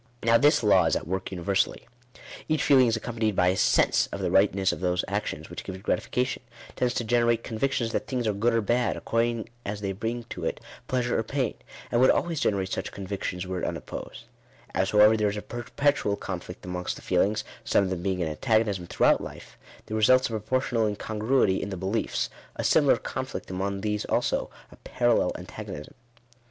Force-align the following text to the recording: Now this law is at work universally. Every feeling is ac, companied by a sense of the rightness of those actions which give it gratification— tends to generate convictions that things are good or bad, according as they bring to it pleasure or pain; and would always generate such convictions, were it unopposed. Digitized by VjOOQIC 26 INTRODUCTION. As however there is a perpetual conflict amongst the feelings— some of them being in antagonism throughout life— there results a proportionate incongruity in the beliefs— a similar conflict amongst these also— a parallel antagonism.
Now 0.23 0.39
this 0.39 0.63
law 0.63 0.85
is 0.85 0.95
at 0.95 1.05
work 1.07 1.31
universally. 1.31 1.85
Every 2.49 2.57
feeling 2.57 2.87
is 2.87 2.97
ac, 2.97 3.03
companied 3.03 3.35
by 3.35 3.49
a 3.49 3.55
sense 3.55 4.07
of 4.07 4.19
the 4.19 4.31
rightness 4.31 4.71
of 4.71 4.79
those 4.79 5.05
actions 5.07 5.47
which 5.47 5.63
give 5.63 5.75
it 5.75 5.83
gratification— 5.83 6.41
tends 6.75 6.95
to 6.95 7.03
generate 7.03 7.43
convictions 7.43 7.91
that 7.91 8.07
things 8.07 8.25
are 8.25 8.33
good 8.33 8.55
or 8.55 8.61
bad, 8.61 8.97
according 8.97 9.49
as 9.63 9.81
they 9.81 9.91
bring 9.91 10.23
to 10.23 10.43
it 10.43 10.59
pleasure 10.87 11.19
or 11.19 11.21
pain; 11.21 11.53
and 11.91 12.01
would 12.01 12.09
always 12.09 12.39
generate 12.39 12.71
such 12.71 12.91
convictions, 12.91 13.45
were 13.45 13.59
it 13.61 13.63
unopposed. 13.63 14.01
Digitized 14.01 14.09
by 14.09 14.09
VjOOQIC 14.09 14.73
26 14.73 14.73
INTRODUCTION. 14.73 14.81
As 14.81 14.89
however 14.89 15.17
there 15.17 15.29
is 15.29 15.37
a 15.37 15.41
perpetual 15.43 16.15
conflict 16.15 16.65
amongst 16.65 16.95
the 16.95 17.01
feelings— 17.03 17.43
some 17.63 17.83
of 17.83 17.89
them 17.91 18.01
being 18.01 18.21
in 18.21 18.27
antagonism 18.27 18.87
throughout 18.87 19.21
life— 19.21 19.55
there 19.85 19.95
results 19.97 20.25
a 20.29 20.31
proportionate 20.31 20.87
incongruity 20.89 21.61
in 21.61 21.69
the 21.69 21.77
beliefs— 21.77 22.31
a 22.55 22.63
similar 22.63 22.97
conflict 22.97 23.51
amongst 23.51 23.83
these 23.83 24.05
also— 24.05 24.49
a 24.71 24.77
parallel 24.77 25.31
antagonism. 25.37 25.93